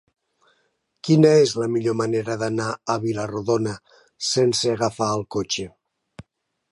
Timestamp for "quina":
1.07-1.33